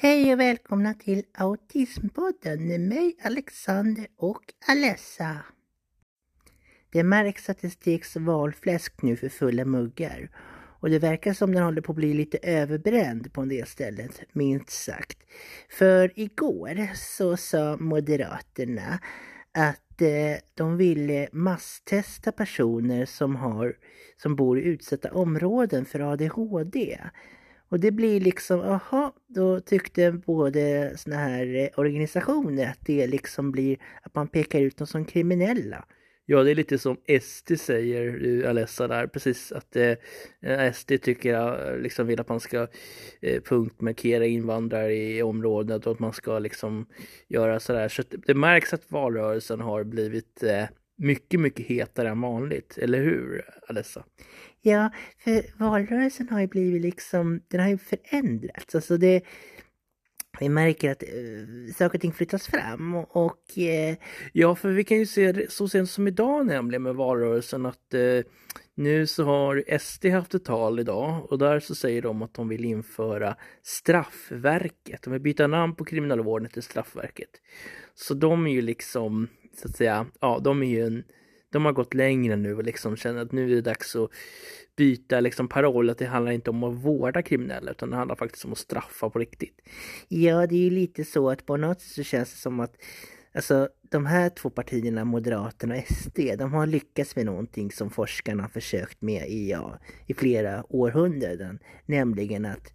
[0.00, 5.36] Hej och välkomna till Autismpodden med mig Alexander och Alessa.
[6.92, 10.30] Det märks att det steks valfläsk nu för fulla muggar
[10.80, 14.08] och det verkar som den håller på att bli lite överbränd på en del ställen,
[14.32, 15.18] minst sagt.
[15.70, 18.98] För igår så sa Moderaterna
[19.52, 23.76] att eh, de ville masstesta personer som, har,
[24.16, 26.98] som bor i utsatta områden för ADHD.
[27.68, 33.52] Och det blir liksom, aha, då tyckte både såna här eh, organisationer att det liksom
[33.52, 35.84] blir att man pekar ut dem som kriminella.
[36.30, 41.68] Ja, det är lite som SD säger, Alessa där, precis att eh, SD tycker jag
[41.68, 42.66] eh, liksom vill att man ska
[43.20, 46.86] eh, punktmarkera invandrare i området och att man ska liksom
[47.28, 47.88] göra sådär.
[47.88, 50.64] Så det märks att valrörelsen har blivit eh,
[50.96, 54.04] mycket, mycket hetare än vanligt, eller hur Alessa?
[54.62, 58.74] Ja, för valrörelsen har ju blivit liksom, den har ju förändrats.
[58.74, 59.22] Alltså det,
[60.40, 63.16] vi märker att uh, saker och ting flyttas fram och...
[63.16, 63.96] och uh,
[64.32, 68.22] ja, för vi kan ju se så sent som idag nämligen med valrörelsen att uh,
[68.74, 72.48] nu så har SD haft ett tal idag och där så säger de att de
[72.48, 75.02] vill införa straffverket.
[75.02, 77.30] De vill byta namn på kriminalvården till straffverket.
[77.94, 81.04] Så de är ju liksom, så att säga, ja de är ju en
[81.52, 84.10] de har gått längre nu och liksom känner att nu är det dags att
[84.76, 88.44] byta liksom paroll, att det handlar inte om att vårda kriminella utan det handlar faktiskt
[88.44, 89.60] om att straffa på riktigt.
[90.08, 92.76] Ja, det är ju lite så att på något sätt så känns det som att
[93.32, 98.42] Alltså de här två partierna, Moderaterna och SD, de har lyckats med någonting som forskarna
[98.42, 101.58] har försökt med i, ja, i flera århundraden.
[101.86, 102.72] Nämligen att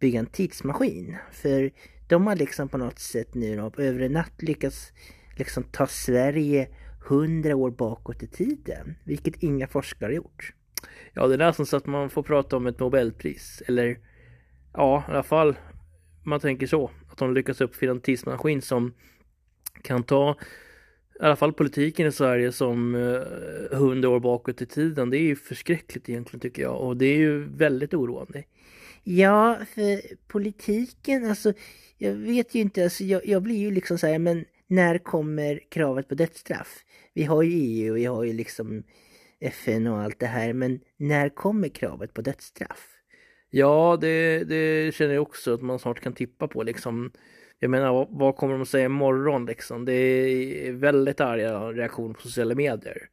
[0.00, 1.16] bygga en tidsmaskin.
[1.32, 1.70] För
[2.08, 4.92] de har liksom på något sätt nu då, över en natt lyckats
[5.36, 6.68] liksom ta Sverige
[7.08, 10.52] hundra år bakåt i tiden, vilket inga forskare gjort.
[11.12, 13.98] Ja, det är nästan så att man får prata om ett Nobelpris, eller
[14.72, 15.56] ja, i alla fall
[16.22, 18.94] man tänker så, att de lyckas uppfinna en tidsmaskin som
[19.82, 20.36] kan ta
[21.20, 25.10] i alla fall politiken i Sverige som eh, hundra år bakåt i tiden.
[25.10, 28.44] Det är ju förskräckligt egentligen tycker jag och det är ju väldigt oroande.
[29.04, 31.52] Ja, för politiken, alltså
[31.98, 35.60] jag vet ju inte, alltså jag, jag blir ju liksom så här, men när kommer
[35.70, 36.84] kravet på dödsstraff?
[37.14, 38.82] Vi har ju EU och vi har ju liksom
[39.40, 42.92] FN och allt det här, men när kommer kravet på dödsstraff?
[43.50, 47.12] Ja, det, det känner jag också att man snart kan tippa på liksom.
[47.58, 49.84] Jag menar, vad, vad kommer de säga imorgon liksom?
[49.84, 53.08] Det är väldigt arga reaktioner på sociala medier.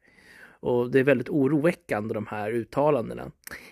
[0.64, 3.32] Och det är väldigt oroväckande de här uttalandena.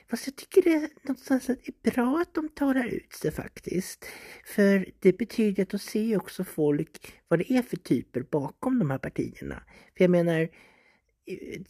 [0.10, 4.06] Fast jag tycker det någonstans att det är bra att de talar ut sig faktiskt.
[4.46, 8.92] För det betyder att de ser också folk vad det är för typer bakom de
[8.92, 9.64] här partierna.
[9.98, 10.50] För jag menar,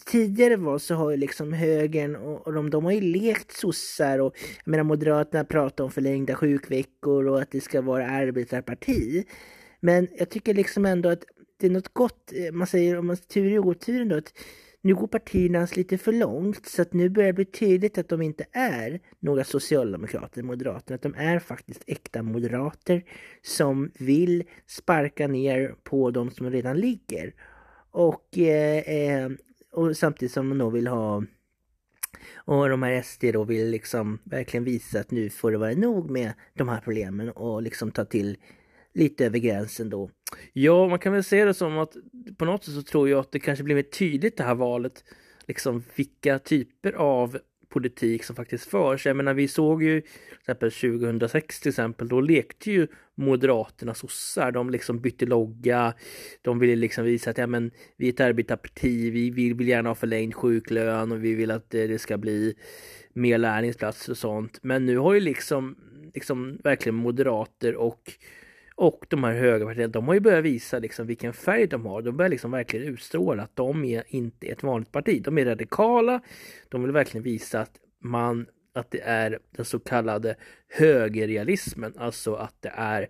[0.06, 4.20] tidigare var så har ju liksom högern och, och de, de har ju lekt sossar
[4.20, 9.26] och jag menar Moderaterna pratar om förlängda sjukveckor och att det ska vara arbetarparti.
[9.80, 11.24] Men jag tycker liksom ändå att
[11.58, 14.34] det är något gott, eh, man säger om man tur i oturen då, att
[14.82, 18.22] nu går partierna lite för långt så att nu börjar det bli tydligt att de
[18.22, 23.04] inte är några socialdemokrater, moderater, att de är faktiskt äkta moderater
[23.42, 27.34] som vill sparka ner på de som redan ligger.
[27.92, 29.30] Och, eh, eh
[29.72, 31.24] och samtidigt som de då vill ha
[32.36, 36.10] och de här SD då vill liksom verkligen visa att nu får det vara nog
[36.10, 38.38] med de här problemen och liksom ta till
[38.94, 40.10] lite över gränsen då.
[40.54, 41.96] Ja, man kan väl se det som att
[42.38, 45.04] på något sätt så tror jag att det kanske blir mer tydligt det här valet,
[45.48, 47.38] liksom vilka typer av
[47.72, 49.06] politik som faktiskt förs.
[49.06, 54.52] Jag menar, vi såg ju till exempel 2006 till exempel, då lekte ju Moderaterna sossar.
[54.52, 55.94] De liksom bytte logga.
[56.42, 59.12] De ville liksom visa att ja, men, vi är ett arbetarparti.
[59.12, 62.56] Vi vill, vill gärna ha förlängd sjuklön och vi vill att eh, det ska bli
[63.14, 64.60] mer lärlingsplatser och sånt.
[64.62, 65.76] Men nu har ju liksom,
[66.14, 68.14] liksom verkligen moderater och
[68.76, 72.02] och de här höga partierna, de har ju börjat visa liksom vilken färg de har.
[72.02, 75.24] De börjar liksom verkligen utstråla att de är inte ett vanligt parti.
[75.24, 76.22] De är radikala.
[76.70, 80.36] De vill verkligen visa att man att det är den så kallade
[80.70, 83.08] högerrealismen, alltså att det är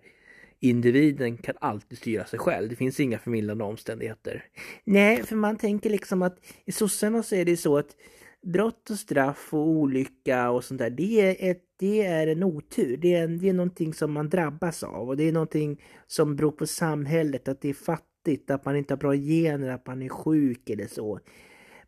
[0.60, 2.70] individen kan alltid styra sig själv.
[2.70, 4.44] Det finns inga förmildrande omständigheter.
[4.84, 7.96] Nej, för man tänker liksom att i sossarna så är det så att
[8.42, 12.98] brott och straff och olycka och sånt där, det är, ett, det är en otur.
[12.98, 16.36] Det är, en, det är någonting som man drabbas av och det är någonting som
[16.36, 20.02] beror på samhället, att det är fattigt, att man inte har bra gener, att man
[20.02, 21.20] är sjuk eller så.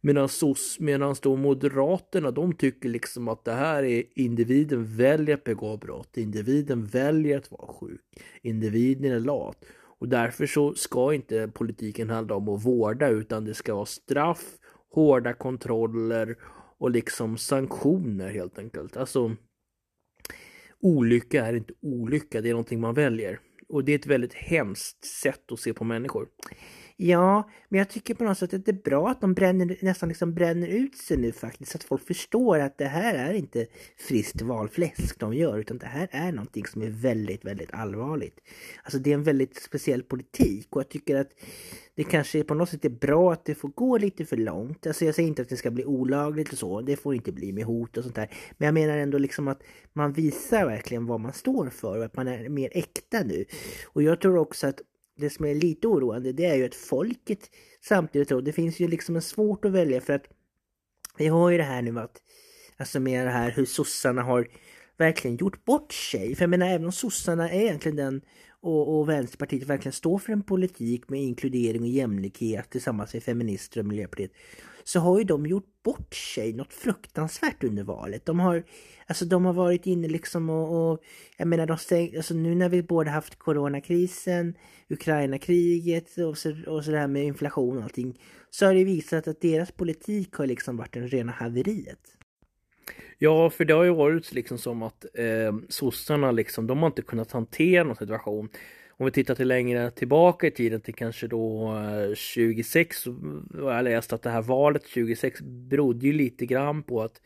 [0.01, 5.43] Medan SOS, medan då Moderaterna, de tycker liksom att det här är individen väljer att
[5.43, 8.01] begå brott, individen väljer att vara sjuk,
[8.41, 9.65] individen är lat.
[9.99, 14.57] Och därför så ska inte politiken handla om att vårda utan det ska vara straff
[14.93, 16.37] hårda kontroller
[16.77, 18.97] och liksom sanktioner helt enkelt.
[18.97, 19.35] Alltså
[20.79, 23.39] olycka är inte olycka, det är någonting man väljer.
[23.67, 26.27] Och det är ett väldigt hemskt sätt att se på människor.
[26.95, 30.09] Ja, men jag tycker på något sätt att det är bra att de bränner, nästan
[30.09, 31.71] liksom bränner ut sig nu faktiskt.
[31.71, 33.65] Så att folk förstår att det här är inte
[33.97, 38.39] friskt valfläsk de gör, utan det här är någonting som är väldigt, väldigt allvarligt.
[38.83, 41.29] Alltså det är en väldigt speciell politik och jag tycker att
[41.95, 44.87] det kanske på något sätt är bra att det får gå lite för långt.
[44.87, 47.51] Alltså jag säger inte att det ska bli olagligt och så, det får inte bli
[47.51, 48.29] med hot och sånt där.
[48.57, 49.63] Men jag menar ändå liksom att
[49.93, 53.45] man visar verkligen vad man står för och att man är mer äkta nu.
[53.85, 54.81] Och jag tror också att
[55.17, 57.49] det som är lite oroande det är ju att folket
[57.81, 60.25] samtidigt tror, det finns ju liksom en svårt att välja för att
[61.17, 62.21] vi har ju det här nu att
[62.77, 64.47] Alltså med det här hur sossarna har
[64.97, 66.35] verkligen gjort bort sig.
[66.35, 68.21] För jag menar även om sossarna är egentligen den
[68.61, 73.79] och, och Vänsterpartiet verkligen står för en politik med inkludering och jämlikhet tillsammans med feminister
[73.79, 74.31] och Miljöpartiet
[74.83, 78.25] så har ju de gjort bort sig något fruktansvärt under valet.
[78.25, 78.63] De har,
[79.07, 81.03] alltså de har varit inne liksom och, och
[81.37, 84.55] jag menar de stäng, alltså nu när vi både haft coronakrisen,
[84.89, 88.19] Ukraina-kriget och så, och så det här med inflation och allting
[88.49, 92.17] så har det visat att deras politik har liksom varit en rena haveriet.
[93.17, 97.01] Ja, för det har ju varit liksom som att eh, sossarna liksom, de har inte
[97.01, 98.49] kunnat hantera någon situation.
[98.97, 101.73] Om vi tittar till längre tillbaka i tiden till kanske då
[102.09, 103.11] eh, 26 så
[103.53, 107.21] har jag läst att det här valet 26 berodde ju lite grann på att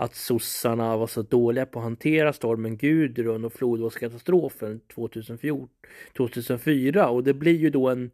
[0.00, 4.80] att sossarna var så dåliga på att hantera stormen Gudrun och flodvågskatastrofen
[6.16, 8.10] 2004 och det blir ju då en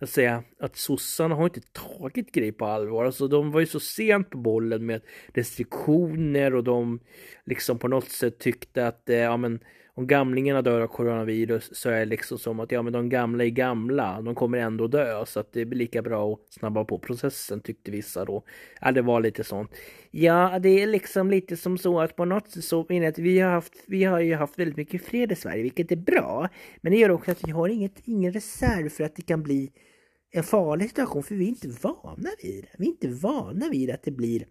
[0.00, 3.04] att säga att sossarna har inte tagit grej på allvar.
[3.04, 5.00] Alltså de var ju så sent på bollen med
[5.34, 7.00] restriktioner och de
[7.44, 9.60] liksom på något sätt tyckte att eh, ja men
[9.98, 13.44] om gamlingarna dör av coronavirus så är det liksom som att ja men de gamla
[13.44, 16.98] är gamla, de kommer ändå dö så att det blir lika bra att snabba på
[16.98, 18.42] processen tyckte vissa då.
[18.80, 19.70] Ja det var lite sånt.
[20.10, 23.40] Ja det är liksom lite som så att på något sätt så menar att vi
[23.40, 26.48] har haft, vi har ju haft väldigt mycket fred i Sverige vilket är bra.
[26.80, 29.72] Men det gör också att vi har inget, ingen reserv för att det kan bli
[30.30, 32.76] en farlig situation för vi är inte vana vid det.
[32.78, 34.46] Vi är inte vana vid att det blir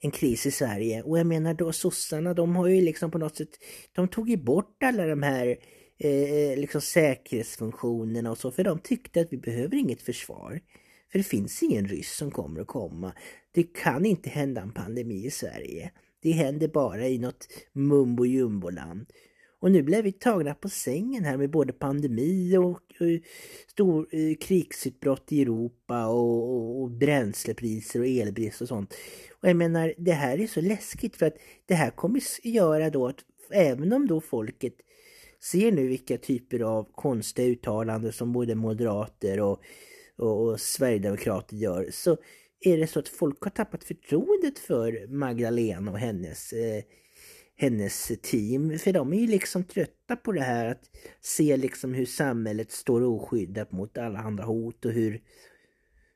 [0.00, 1.02] en kris i Sverige.
[1.02, 3.58] Och jag menar då sossarna, de har ju liksom på något sätt,
[3.92, 5.56] de tog ju bort alla de här
[5.98, 10.60] eh, liksom säkerhetsfunktionerna och så, för de tyckte att vi behöver inget försvar.
[11.12, 13.12] För det finns ingen ryss som kommer att komma.
[13.54, 15.92] Det kan inte hända en pandemi i Sverige.
[16.22, 19.06] Det händer bara i något mumbo jumbo-land.
[19.60, 22.80] Och nu blev vi tagna på sängen här med både pandemi och, och
[23.66, 28.94] stor eh, krigsutbrott i Europa och, och, och bränslepriser och elbrist och sånt.
[29.42, 33.06] Och jag menar, det här är så läskigt för att det här kommer göra då
[33.06, 34.74] att även om då folket
[35.40, 39.60] ser nu vilka typer av konstiga uttalanden som både moderater och,
[40.16, 42.16] och, och Sverigedemokrater gör så
[42.60, 46.82] är det så att folk har tappat förtroendet för Magdalena och hennes eh,
[47.58, 48.78] hennes team.
[48.78, 50.90] För de är ju liksom trötta på det här att
[51.20, 55.20] se liksom hur samhället står oskyddat mot alla andra hot och hur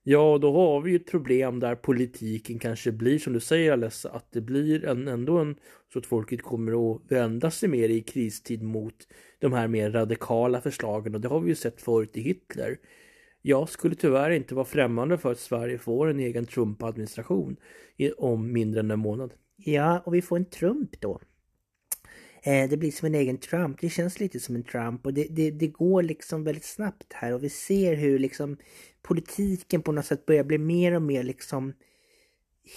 [0.04, 4.10] Ja, då har vi ju ett problem där politiken kanske blir som du säger Alessa,
[4.10, 5.56] att det blir en, ändå en
[5.92, 8.94] så att folket kommer att vända sig mer i kristid mot
[9.38, 12.78] de här mer radikala förslagen och det har vi ju sett förut i Hitler.
[13.42, 17.56] Jag skulle tyvärr inte vara främmande för att Sverige får en egen Trump-administration
[18.16, 19.32] om mindre än en månad.
[19.56, 21.20] Ja, och vi får en Trump då.
[22.44, 23.80] Eh, det blir som en egen Trump.
[23.80, 27.34] Det känns lite som en Trump och det, det, det går liksom väldigt snabbt här
[27.34, 28.56] och vi ser hur liksom
[29.02, 31.72] politiken på något sätt börjar bli mer och mer liksom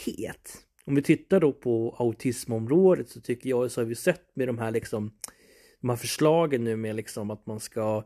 [0.06, 0.58] het.
[0.86, 4.58] Om vi tittar då på autismområdet så tycker jag så har vi sett med de
[4.58, 5.12] här liksom
[5.82, 8.04] de här förslagen nu med liksom att man ska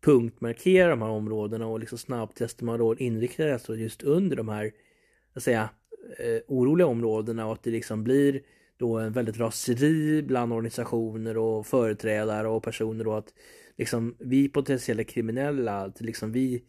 [0.00, 4.72] punktmarkera de här områdena och liksom snabbtester man då inriktar sig just under de här,
[5.34, 5.70] att säga,
[6.18, 8.42] eh, oroliga områdena och att det liksom blir
[8.80, 13.34] då en väldigt raseri bland organisationer och företrädare och personer då att
[13.78, 16.64] liksom vi potentiella kriminella, att liksom vi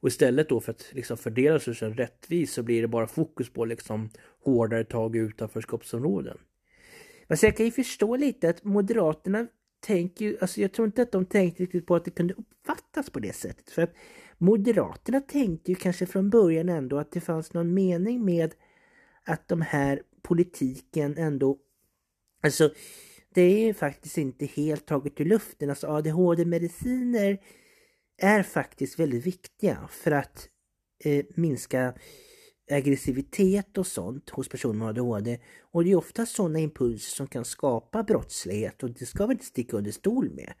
[0.00, 3.64] och istället då för att liksom fördela resursen rättvist så blir det bara fokus på
[3.64, 4.10] liksom
[4.44, 6.38] hårdare tag i utanförskapsområden.
[7.26, 9.46] Alltså jag kan ju förstå lite att Moderaterna
[9.80, 13.10] tänker ju, alltså jag tror inte att de tänkte riktigt på att det kunde uppfattas
[13.10, 13.70] på det sättet.
[13.70, 13.94] För att
[14.38, 18.54] Moderaterna tänkte ju kanske från början ändå att det fanns någon mening med
[19.24, 21.58] att de här politiken ändå...
[22.42, 22.70] Alltså,
[23.34, 25.70] det är ju faktiskt inte helt taget ur luften.
[25.70, 27.38] Alltså ADHD-mediciner
[28.18, 30.48] är faktiskt väldigt viktiga för att
[31.04, 31.94] eh, minska
[32.70, 35.40] aggressivitet och sånt hos personer med ADHD.
[35.60, 39.44] Och det är ofta sådana impulser som kan skapa brottslighet och det ska vi inte
[39.44, 40.52] sticka under stol med.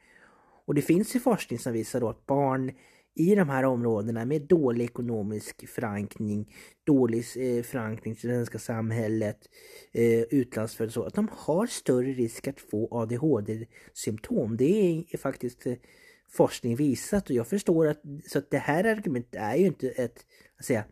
[0.66, 2.72] Och det finns ju forskning som visar då att barn
[3.18, 9.38] i de här områdena med dålig ekonomisk förankring, dålig eh, förankring till det svenska samhället,
[9.92, 14.56] eh, utlandsfödd så, att de har större risk att få ADHD-symptom.
[14.56, 15.74] Det är faktiskt eh,
[16.30, 20.26] forskning visat och jag förstår att, så att det här argumentet är ju inte ett,
[20.58, 20.84] att säga,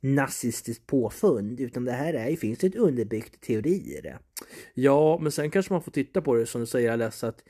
[0.00, 4.18] nazistiskt påfund utan det här är, finns ett underbyggt teori i det.
[4.74, 7.42] Ja, men sen kanske man får titta på det som du säger Alessa att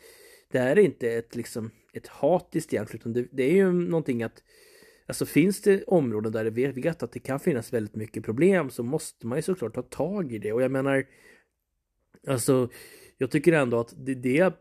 [0.50, 4.23] det här är inte ett, liksom, ett hatiskt egentligen utan det, det är ju någonting
[4.23, 4.43] att
[5.09, 8.83] Alltså finns det områden där vi vet att det kan finnas väldigt mycket problem så
[8.83, 11.05] måste man ju såklart ta tag i det och jag menar
[12.26, 12.69] Alltså
[13.19, 14.55] jag tycker ändå att det, det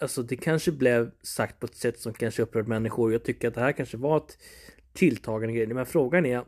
[0.00, 3.12] Alltså det kanske blev sagt på ett sätt som kanske upprört människor.
[3.12, 4.38] Jag tycker att det här kanske var ett
[4.92, 5.66] tilltagande grej.
[5.66, 6.44] Men frågan är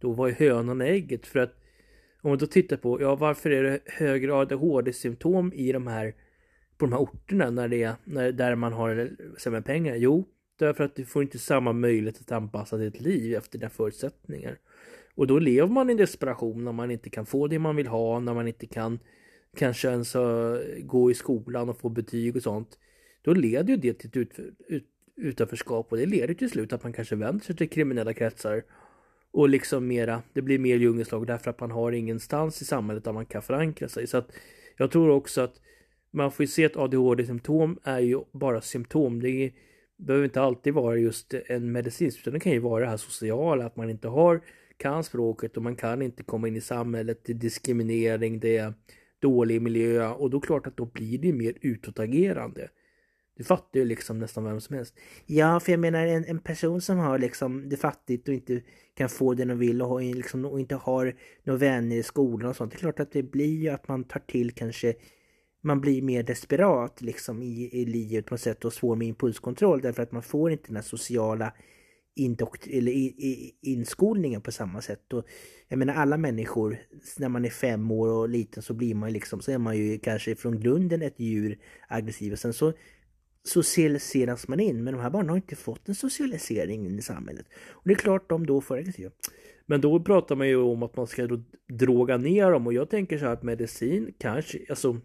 [0.00, 1.26] då vad är hönan och ägget?
[1.26, 1.54] För att
[2.22, 6.14] om vi då tittar på, ja varför är det högre ADHD-symptom i de här
[6.78, 9.94] på de här orterna när det är, när, där man har sämre pengar?
[9.94, 10.24] Jo,
[10.58, 14.58] därför att du får inte samma möjlighet att anpassa ditt liv efter dina förutsättningar.
[15.14, 18.20] Och då lever man i desperation när man inte kan få det man vill ha,
[18.20, 18.98] när man inte kan
[19.56, 22.78] kanske ens eh, gå i skolan och få betyg och sånt.
[23.22, 26.82] Då leder ju det till ett ut, ut, utanförskap och det leder till slut att
[26.82, 28.62] man kanske vänder sig till kriminella kretsar
[29.30, 33.12] och liksom mera, det blir mer djungelslag därför att man har ingenstans i samhället där
[33.12, 34.06] man kan förankra sig.
[34.06, 34.32] Så att
[34.76, 35.60] jag tror också att
[36.18, 39.22] man får ju se att ADHD-symptom är ju bara symptom.
[39.22, 39.52] Det är,
[39.96, 43.66] behöver inte alltid vara just en medicinsk, utan det kan ju vara det här sociala,
[43.66, 44.40] att man inte har,
[44.76, 48.74] kan språket och man kan inte komma in i samhället, det är diskriminering, det är
[49.20, 52.68] dålig miljö och då klart att då blir det mer utåtagerande.
[53.36, 54.94] Du fattar ju liksom nästan vem som helst.
[55.26, 58.62] Ja, för jag menar en, en person som har liksom det fattigt och inte
[58.94, 62.50] kan få det de vill och, har, liksom, och inte har några vänner i skolan
[62.50, 62.72] och sånt.
[62.72, 64.94] Det är klart att det blir ju att man tar till kanske
[65.68, 69.80] man blir mer desperat liksom i, i livet på något sätt och svår med impulskontroll
[69.80, 71.52] därför att man får inte den här sociala
[72.16, 75.12] indokt eller i, i, inskolningen på samma sätt.
[75.12, 75.24] Och
[75.68, 76.78] jag menar alla människor,
[77.18, 79.76] när man är fem år och liten så blir man ju liksom, så är man
[79.76, 81.58] ju kanske från grunden ett djur
[81.88, 82.72] aggressiv och sen så
[83.44, 84.84] socialiseras man in.
[84.84, 87.46] Men de här barnen har inte fått en socialisering in i samhället.
[87.70, 89.10] Och det är klart de då får aggressiva.
[89.66, 92.90] Men då pratar man ju om att man ska då droga ner dem och jag
[92.90, 95.00] tänker så här att medicin kanske, alltså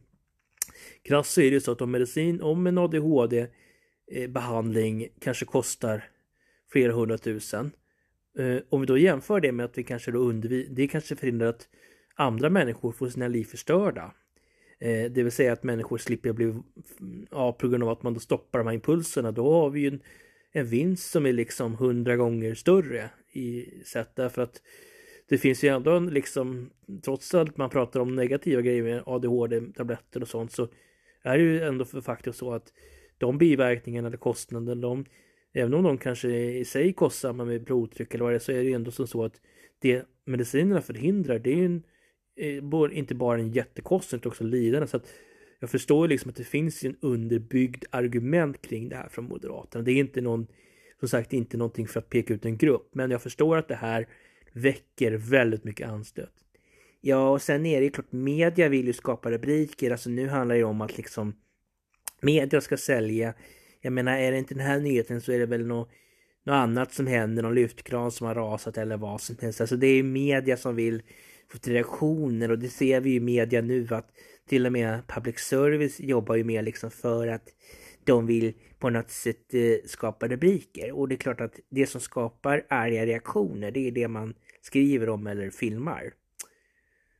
[1.01, 6.03] krasst så är det så att om medicin, om en ADHD-behandling eh, kanske kostar
[6.72, 7.72] flera hundratusen.
[8.38, 11.48] Eh, om vi då jämför det med att vi kanske då undviker, det kanske förhindrar
[11.48, 11.68] att
[12.15, 14.13] andra människor får sina liv förstörda.
[14.80, 16.53] Eh, det vill säga att människor slipper bli,
[17.32, 19.88] ja, på grund av att man då stoppar de här impulserna, då har vi ju
[19.88, 20.01] en,
[20.51, 24.62] en vinst som är liksom hundra gånger större i sätt därför att
[25.30, 26.70] det finns ju ändå en liksom,
[27.06, 30.68] trots allt man pratar om negativa grejer med ADHD-tabletter och sånt så
[31.22, 32.74] är det ju ändå för faktiskt så att
[33.18, 35.06] de biverkningarna eller kostnaden, de,
[35.53, 38.51] även om de kanske är i sig kostsamma med blodtryck eller vad det är, så
[38.51, 39.42] är det ju ändå som så att
[39.80, 41.84] det medicinerna förhindrar, det är ju en
[42.36, 44.88] eh, inte bara en jättekostnad utan också lidande.
[44.88, 45.13] Så att
[45.60, 49.84] jag förstår liksom att det finns en underbyggd argument kring det här från Moderaterna.
[49.84, 50.48] Det är inte någon,
[51.00, 53.75] som sagt, inte någonting för att peka ut en grupp, men jag förstår att det
[53.75, 54.08] här
[54.53, 56.33] väcker väldigt mycket anstöt.
[57.01, 59.91] Ja, och sen är det ju klart, media vill ju skapa rubriker.
[59.91, 61.36] Alltså nu handlar det om att liksom
[62.22, 63.33] media ska sälja.
[63.81, 65.89] Jag menar, är det inte den här nyheten så är det väl något,
[66.45, 69.62] något annat som händer, någon lyftkran som har rasat eller vad som helst.
[69.62, 71.01] Alltså det är media som vill
[71.53, 74.10] Få till reaktioner och det ser vi i media nu att
[74.50, 77.43] till och med public service jobbar ju mer liksom för att
[78.05, 80.91] de vill på något sätt eh, skapa rubriker.
[80.91, 85.10] Och det är klart att det som skapar arga reaktioner, det är det man skriver
[85.10, 86.13] om eller filmar.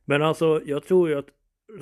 [0.04, 1.28] Men alltså, jag tror ju att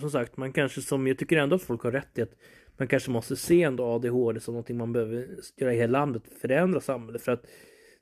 [0.01, 2.35] som sagt, man kanske som, jag tycker ändå att folk har rätt i att
[2.77, 6.81] man kanske måste se ändå ADHD som någonting man behöver göra i hela landet, förändra
[6.81, 7.23] samhället.
[7.23, 7.47] För att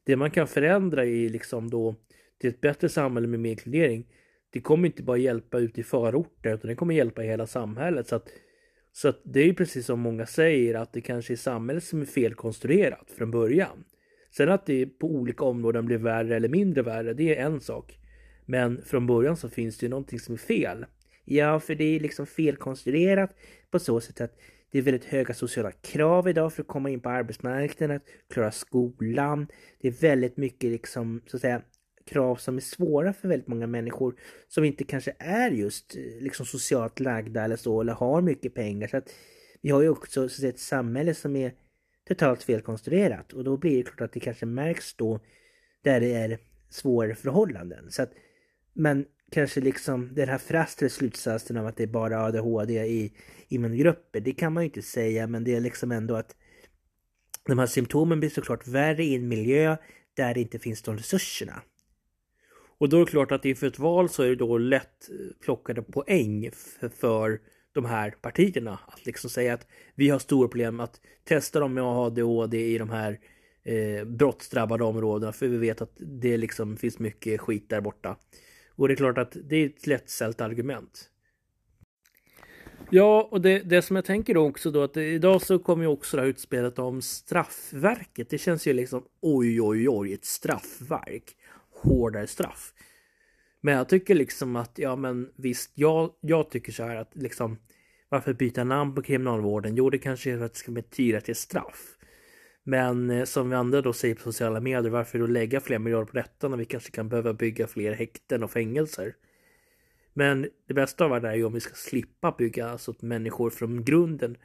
[0.05, 1.95] det man kan förändra i liksom då
[2.41, 4.07] till ett bättre samhälle med mer inkludering,
[4.51, 8.09] det kommer inte bara hjälpa ute i förorter utan det kommer hjälpa i hela samhället.
[8.09, 8.29] Så att,
[8.93, 12.01] så att det är ju precis som många säger att det kanske är samhället som
[12.01, 13.85] är felkonstruerat från början.
[14.37, 17.99] Sen att det på olika områden blir värre eller mindre värre, det är en sak.
[18.47, 20.87] Men från början så finns det ju någonting som är fel.
[21.25, 23.37] Ja, för det är liksom felkonstruerat
[23.71, 24.39] på så sätt att
[24.71, 28.51] det är väldigt höga sociala krav idag för att komma in på arbetsmarknaden, att klara
[28.51, 29.47] skolan.
[29.81, 31.63] Det är väldigt mycket liksom, så att säga,
[32.11, 34.15] krav som är svåra för väldigt många människor
[34.49, 38.89] som inte kanske är just eh, liksom socialt lagda eller så eller har mycket pengar.
[38.89, 39.11] Så att
[39.61, 41.53] vi har ju också så ett samhälle som är
[42.09, 45.21] totalt felkonstruerat och då blir det klart att det kanske märks då
[45.83, 46.39] där det är
[46.71, 47.91] svårare förhållanden.
[47.91, 48.13] Så att,
[48.73, 53.13] men kanske liksom den här frastre slutsatsen av att det är bara ADHD i
[53.49, 56.37] immungrupper, det kan man ju inte säga men det är liksom ändå att
[57.47, 59.77] de här symptomen blir såklart värre i en miljö
[60.15, 61.63] där det inte finns de resurserna.
[62.81, 65.45] Och då är det klart att inför ett val så är det då lätt eh,
[65.45, 66.51] plockade poäng
[67.01, 67.41] för
[67.73, 68.79] de här partierna.
[68.87, 72.91] Att liksom säga att vi har stora problem att testa dem med ADHD i de
[72.91, 73.19] här
[73.65, 78.17] eh, brottsdrabbade områdena för vi vet att det liksom finns mycket skit där borta.
[78.69, 81.11] Och det är klart att det är ett lättsält argument.
[82.91, 85.89] Ja, och det, det som jag tänker då också då att idag så kommer ju
[85.89, 88.31] också det här utspelet om straffverket.
[88.31, 91.37] Det känns ju liksom oj, oj, oj, ett straffverk.
[91.83, 92.73] Hårdare straff.
[93.61, 97.59] Men jag tycker liksom att, ja men visst, jag, jag tycker så här att liksom
[98.09, 99.77] varför byta namn på kriminalvården?
[99.77, 101.97] Jo, det kanske är för att det ska betyda till straff.
[102.63, 106.07] Men eh, som vi andra då säger på sociala medier, varför då lägga fler miljarder
[106.07, 109.15] på detta när vi kanske kan behöva bygga fler häkten och fängelser?
[110.13, 113.51] Men det bästa av det är ju om vi ska slippa bygga så att människor
[113.51, 114.37] från grunden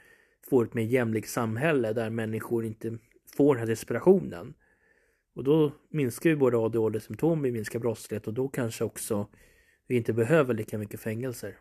[0.50, 2.98] får ett mer jämlikt samhälle där människor inte
[3.38, 4.54] får den här desperationen.
[5.36, 9.28] Och då minskar vi både ADHD-symptom, vi minskar brottslighet och då kanske också
[9.88, 11.58] vi inte behöver lika mycket fängelser.